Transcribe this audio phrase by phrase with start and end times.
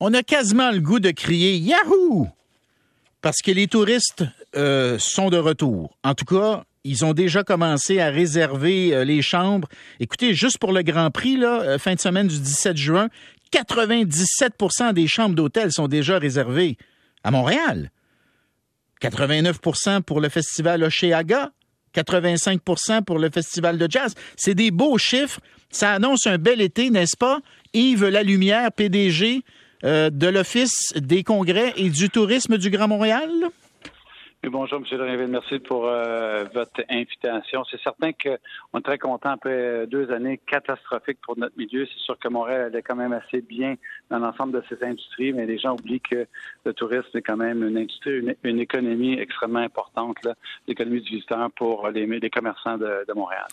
[0.00, 2.28] On a quasiment le goût de crier Yahoo!
[3.20, 4.24] Parce que les touristes
[4.56, 5.96] euh, sont de retour.
[6.04, 9.68] En tout cas, ils ont déjà commencé à réserver euh, les chambres.
[9.98, 13.08] Écoutez, juste pour le Grand Prix, euh, fin de semaine du 17 juin,
[13.52, 16.78] 97% des chambres d'hôtel sont déjà réservées
[17.24, 17.90] à Montréal.
[19.02, 21.50] 89% pour le festival Oceaga.
[21.94, 24.14] 85% pour le festival de jazz.
[24.36, 25.40] C'est des beaux chiffres.
[25.70, 27.40] Ça annonce un bel été, n'est-ce pas?
[27.72, 29.42] Yves Lalumière, PDG
[29.84, 33.30] euh, de l'Office des congrès et du tourisme du Grand Montréal?
[34.44, 34.98] bonjour, M.
[34.98, 35.28] Drinville.
[35.28, 37.64] Merci pour euh, votre invitation.
[37.70, 41.86] C'est certain qu'on est très content après deux années catastrophiques pour notre milieu.
[41.86, 43.74] C'est sûr que Montréal est quand même assez bien
[44.10, 46.26] dans l'ensemble de ces industries, mais les gens oublient que
[46.64, 50.16] le tourisme est quand même une industrie, une, économie extrêmement importante,
[50.66, 53.46] l'économie du visiteur pour les commerçants de Montréal.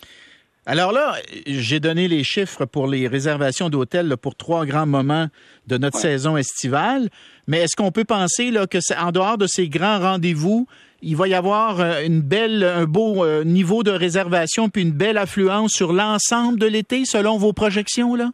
[0.68, 1.14] Alors là,
[1.46, 5.28] j'ai donné les chiffres pour les réservations d'hôtels pour trois grands moments
[5.68, 7.08] de notre saison estivale.
[7.46, 10.66] Mais est-ce qu'on peut penser là, que en dehors de ces grands rendez-vous,
[11.02, 14.90] il va y avoir euh, une belle, un beau euh, niveau de réservation puis une
[14.90, 18.30] belle affluence sur l'ensemble de l'été selon vos projections là?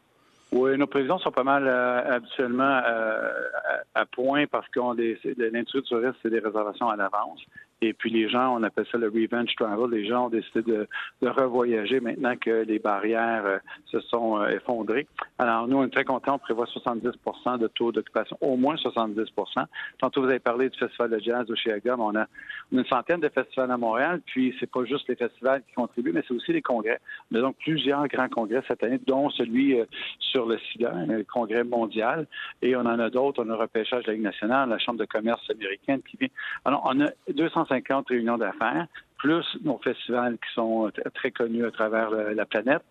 [0.52, 2.80] Oui, nos prévisions sont pas mal euh, habituellement
[3.94, 7.41] à, point parce qu'on l'industrie du tourisme, c'est des réservations à l'avance.
[7.83, 9.91] Et puis les gens, on appelle ça le revenge travel.
[9.91, 10.88] Les gens ont décidé de,
[11.20, 15.08] de revoyager maintenant que les barrières euh, se sont euh, effondrées.
[15.42, 16.34] Alors nous, on est très contents.
[16.34, 19.66] On prévoit 70% de taux d'occupation, au moins 70%
[19.98, 21.96] Tantôt, vous avez parlé du Festival de jazz au Chicago.
[21.98, 22.26] On a
[22.70, 24.20] une centaine de festivals à Montréal.
[24.24, 27.00] Puis c'est pas juste les festivals qui contribuent, mais c'est aussi les congrès.
[27.32, 29.84] On a donc plusieurs grands congrès cette année, dont celui euh,
[30.20, 32.27] sur le SIDA, le congrès mondial.
[32.62, 33.42] Et on en a d'autres.
[33.44, 36.28] On a le repêchage de la Ligue nationale, la Chambre de commerce américaine qui vient.
[36.64, 38.86] Alors, on a 250 50 réunions d'affaires,
[39.18, 42.82] plus nos festivals qui sont très connus à travers la planète.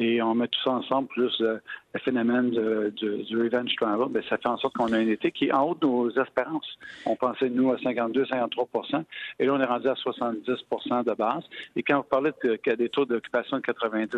[0.00, 1.60] Et on met tout ça ensemble, plus le,
[2.04, 5.46] phénomène de, du revenge travel, bien, ça fait en sorte qu'on a un été qui
[5.46, 6.78] est en haut de nos espérances.
[7.06, 9.04] On pensait, nous, à 52, 53%
[9.40, 11.42] et là, on est rendu à 70% de base.
[11.74, 14.08] Et quand vous parlez de, des taux d'occupation de 90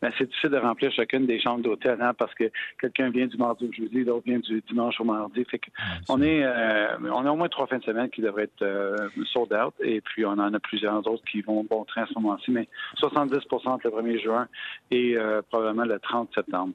[0.00, 2.50] bien, c'est difficile de remplir chacune des chambres d'hôtel hein, parce que
[2.80, 5.44] quelqu'un vient du mardi au jeudi, l'autre vient du dimanche au mardi.
[5.44, 5.70] Fait que
[6.08, 9.08] on, est, euh, on a au moins trois fins de semaine qui devraient être euh,
[9.32, 12.14] sold out et puis on en a plusieurs autres qui vont bon train à ce
[12.14, 14.48] moment-ci, mais 70 le 1er juin
[14.92, 16.74] et euh, probablement le 30 septembre.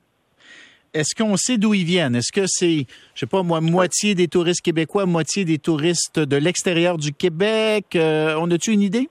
[0.94, 2.16] Est-ce qu'on sait d'où ils viennent?
[2.16, 6.35] Est-ce que c'est, je sais pas moi, moitié des touristes québécois, moitié des touristes de
[6.35, 7.95] l'extérieur du Québec?
[7.95, 9.09] Euh, on a-tu une idée?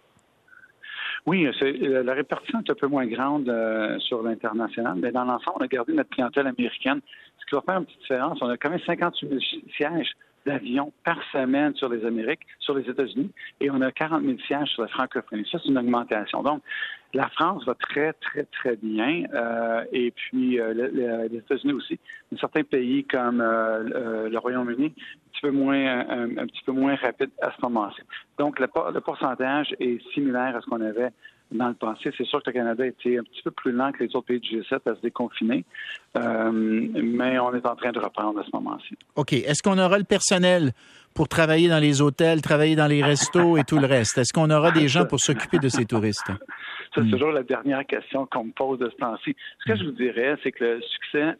[1.26, 3.52] Oui, euh, la répartition est un peu moins grande
[4.00, 7.00] sur l'international, mais dans l'ensemble, on a gardé notre clientèle américaine.
[7.48, 9.40] Ce qui faire une petite différence, on a quand même 58 000
[9.76, 13.30] sièges d'avions par semaine sur les Amériques, sur les États-Unis,
[13.60, 15.46] et on a 40 000 sièges sur la francophonie.
[15.50, 16.42] Ça, c'est une augmentation.
[16.42, 16.62] Donc,
[17.14, 19.24] la France va très, très, très bien.
[19.34, 20.72] Euh, et puis, euh,
[21.28, 21.98] les États-Unis aussi.
[22.38, 27.30] certains pays comme euh, le Royaume-Uni, un petit peu moins, un, petit peu moins rapide
[27.42, 28.02] à ce moment-ci.
[28.38, 31.10] Donc, le pourcentage est similaire à ce qu'on avait
[31.52, 32.10] dans le passé.
[32.16, 34.40] C'est sûr que le Canada était un petit peu plus lent que les autres pays
[34.40, 35.64] du G7 à se déconfiner,
[36.16, 38.96] euh, mais on est en train de reprendre à ce moment-ci.
[39.14, 39.32] OK.
[39.32, 40.72] Est-ce qu'on aura le personnel
[41.14, 44.18] pour travailler dans les hôtels, travailler dans les restos et tout le reste?
[44.18, 46.30] Est-ce qu'on aura des gens pour s'occuper de ces touristes?
[46.94, 47.10] C'est hmm.
[47.10, 49.36] toujours la dernière question qu'on me pose de ce temps-ci.
[49.64, 51.36] Ce que je vous dirais, c'est que le succès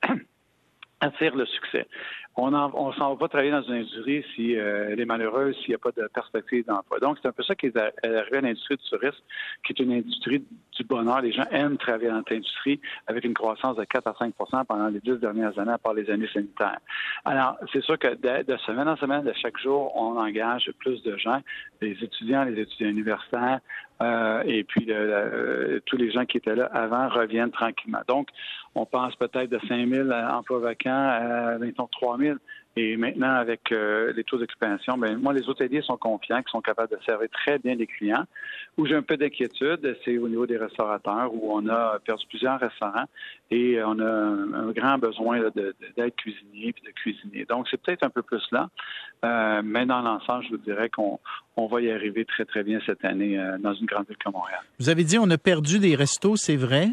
[1.01, 1.87] attire le succès
[2.39, 5.71] on ne s'en va pas travailler dans une industrie si euh, elle est malheureuse, s'il
[5.71, 6.99] n'y a pas de perspective d'emploi.
[6.99, 9.23] Donc, c'est un peu ça qui est arrivé à l'industrie du tourisme,
[9.65, 10.45] qui est une industrie
[10.77, 11.23] du bonheur.
[11.23, 14.89] Les gens aiment travailler dans cette industrie avec une croissance de 4 à 5% pendant
[14.89, 16.79] les dix dernières années, à part les années sanitaires.
[17.25, 21.17] Alors, c'est sûr que de, semaine en semaine, de chaque jour, on engage plus de
[21.17, 21.41] gens,
[21.81, 23.61] les étudiants, les étudiants universitaires,
[24.03, 24.91] euh, et puis
[25.87, 28.03] tous les gens qui étaient là avant reviennent tranquillement.
[28.09, 28.29] Donc,
[28.75, 32.37] on pense peut-être de 5 000 emplois vacants à, mettons, 3 000.
[32.78, 36.60] Et maintenant, avec euh, les taux d'occupation, ben moi, les hôteliers sont confiants, qu'ils sont
[36.60, 38.25] capables de servir très bien les clients.
[38.76, 42.60] Où j'ai un peu d'inquiétude, c'est au niveau des restaurateurs, où on a perdu plusieurs
[42.60, 43.06] restaurants
[43.50, 47.47] et on a un, grand besoin d'être cuisinier puis de cuisiner.
[47.47, 48.69] Donc, c'est peut-être un peu plus là,
[49.25, 51.19] euh, mais dans l'ensemble, je vous dirais qu'on
[51.56, 54.61] va y arriver très, très bien cette année euh, dans une grande ville comme Montréal.
[54.79, 56.90] Vous avez dit on a perdu des restos, c'est vrai,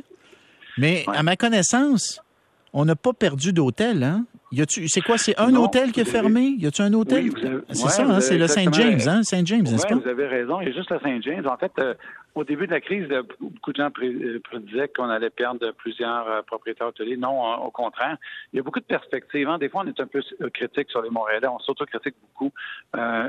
[0.78, 2.22] mais à ma connaissance,
[2.72, 4.26] on n'a pas perdu d'hôtel, hein?
[4.68, 5.18] C'est quoi?
[5.18, 6.56] C'est un hôtel qui est fermé?
[6.58, 7.32] Y a-tu un hôtel?
[7.70, 8.20] c'est ça, hein?
[8.20, 9.24] c'est le Saint James, hein?
[9.24, 9.96] Saint James, n'est-ce pas?
[9.96, 10.62] Vous avez raison.
[10.62, 11.48] Il y a juste le Saint James.
[11.48, 11.94] En fait, euh,
[12.36, 13.08] au début de la crise,
[13.40, 17.18] beaucoup de gens euh, prédisaient qu'on allait perdre plusieurs euh, propriétaires hôteliers.
[17.18, 18.18] Non, au contraire.
[18.52, 19.48] Il y a beaucoup de perspectives.
[19.48, 19.58] Hein.
[19.58, 20.22] Des fois, on est un peu
[20.54, 21.48] critique sur les Montréalais.
[21.48, 22.52] On s'auto-critique beaucoup.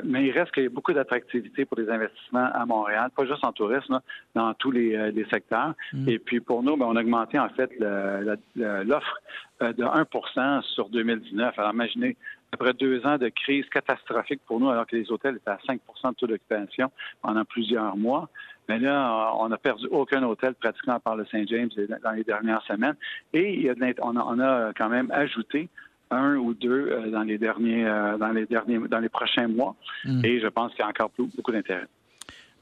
[0.05, 3.45] mais il reste qu'il y a beaucoup d'attractivité pour les investissements à Montréal, pas juste
[3.45, 4.01] en tourisme,
[4.35, 5.75] dans tous les, secteurs.
[5.93, 6.09] Mm.
[6.09, 7.71] Et puis, pour nous, ben, on a augmenté, en fait,
[8.57, 9.21] l'offre
[9.61, 11.59] de 1 sur 2019.
[11.59, 12.17] Alors imaginez,
[12.55, 15.79] après deux ans de crise catastrophique pour nous, alors que les hôtels étaient à 5%
[16.11, 16.91] de taux d'occupation
[17.21, 18.29] pendant plusieurs mois,
[18.69, 21.71] mais là, on n'a perdu aucun hôtel pratiquement par le Saint James
[22.03, 22.97] dans les dernières semaines.
[23.33, 23.71] Et
[24.01, 25.69] on, a, quand même ajouté
[26.11, 29.75] un ou deux euh, dans les derniers, euh, dans les derniers, dans les prochains mois.
[30.05, 30.25] Hmm.
[30.25, 31.89] Et je pense qu'il y a encore beaucoup d'intérêt.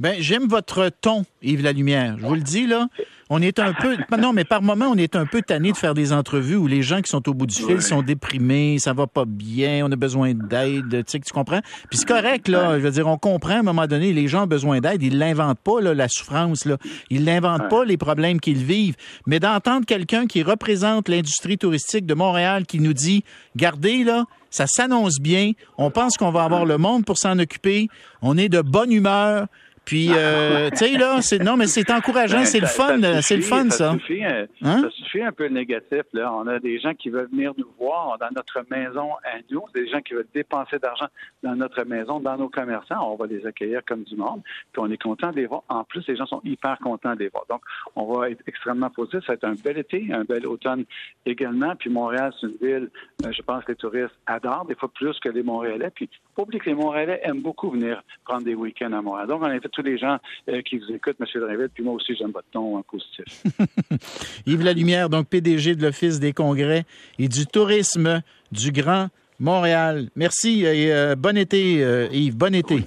[0.02, 2.16] Ben, j'aime votre ton, Yves Lalumière.
[2.18, 2.88] Je vous le dis, là.
[3.30, 3.96] On est un peu.
[4.18, 6.82] Non, mais par moment, on est un peu tanné de faire des entrevues où les
[6.82, 9.96] gens qui sont au bout du fil sont déprimés, ça va pas bien, on a
[9.96, 10.90] besoin d'aide.
[10.90, 11.60] Tu sais, tu comprends?
[11.88, 12.80] Puis c'est correct, là.
[12.80, 15.04] Je veux dire, on comprend à un moment donné, les gens ont besoin d'aide.
[15.04, 16.78] Ils l'inventent pas, là, la souffrance, là.
[17.08, 18.96] Ils l'inventent pas, les problèmes qu'ils vivent.
[19.28, 23.22] Mais d'entendre quelqu'un qui représente l'industrie touristique de Montréal qui nous dit,
[23.54, 25.52] gardez, là, ça s'annonce bien.
[25.78, 27.88] On pense qu'on va avoir le monde pour s'en occuper.
[28.20, 29.46] On est de bonne humeur.
[29.84, 33.36] Puis, euh, tu sais, là, c'est, non, mais c'est encourageant, ben, c'est le fun, c'est
[33.36, 33.92] le fun, ça.
[33.94, 34.82] Suffit, euh, hein?
[34.82, 36.32] Ça suffit un peu négatif, là.
[36.32, 39.88] On a des gens qui veulent venir nous voir dans notre maison à nous, des
[39.88, 41.06] gens qui veulent dépenser d'argent
[41.42, 43.12] dans notre maison, dans nos commerçants.
[43.12, 44.42] On va les accueillir comme du monde,
[44.72, 45.62] puis on est content de les voir.
[45.68, 47.44] En plus, les gens sont hyper contents de les voir.
[47.50, 47.62] Donc,
[47.96, 49.20] on va être extrêmement positif.
[49.26, 50.84] Ça va être un bel été, un bel automne
[51.26, 51.74] également.
[51.74, 52.90] Puis Montréal, c'est une ville,
[53.26, 55.90] euh, je pense que les touristes adorent, des fois plus que les Montréalais.
[55.94, 59.28] Puis, que les Montréalais aiment beaucoup venir prendre des week-ends à Montréal.
[59.28, 60.18] Donc, on fait tous les gens
[60.48, 61.26] euh, qui vous écoutent, M.
[61.40, 63.42] Dreville, puis moi aussi, j'aime votre ton hein, positif.
[64.46, 66.84] Yves Lalumière, donc PDG de l'Office des congrès
[67.18, 69.08] et du tourisme du Grand
[69.38, 70.08] Montréal.
[70.16, 72.36] Merci et euh, bon été, euh, Yves.
[72.36, 72.84] Bon été.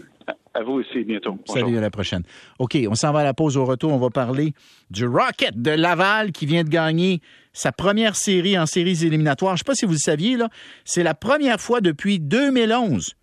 [0.54, 1.38] À vous aussi, bientôt.
[1.46, 2.24] Salut, à la prochaine.
[2.60, 3.92] OK, on s'en va à la pause au retour.
[3.92, 4.54] On va parler
[4.90, 7.20] du Rocket de Laval qui vient de gagner
[7.52, 9.58] sa première série en séries éliminatoires.
[9.58, 10.48] Je ne sais pas si vous le saviez, là,
[10.86, 13.16] c'est la première fois depuis 2011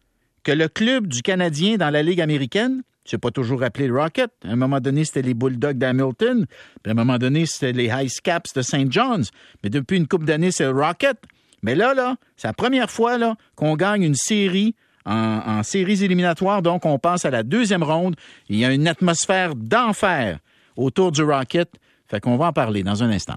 [0.44, 4.30] que le club du Canadien dans la Ligue américaine c'est pas toujours appelé le Rocket.
[4.44, 6.46] À un moment donné, c'était les Bulldogs d'Hamilton.
[6.82, 8.90] Puis à un moment donné, c'était les Ice Caps de St.
[8.90, 9.30] John's.
[9.62, 11.16] Mais depuis une couple d'années, c'est le Rocket.
[11.62, 14.74] Mais là, là, c'est la première fois là, qu'on gagne une série
[15.04, 16.62] en, en, séries éliminatoires.
[16.62, 18.14] Donc, on passe à la deuxième ronde.
[18.48, 20.38] Il y a une atmosphère d'enfer
[20.76, 21.70] autour du Rocket.
[22.06, 23.36] Fait qu'on va en parler dans un instant.